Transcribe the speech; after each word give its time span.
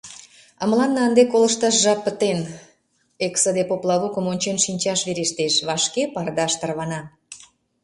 А 0.61 0.63
мыланна 0.71 0.99
ынде 1.07 1.23
колышташ 1.31 1.75
жап 1.83 1.99
пытен: 2.05 2.39
эксыде 3.25 3.63
поплавокым 3.69 4.25
ончен 4.31 4.57
шинчаш 4.65 4.99
верештеш— 5.07 5.53
вашке 5.67 6.03
пардаш 6.13 6.53
тарвана. 6.59 7.01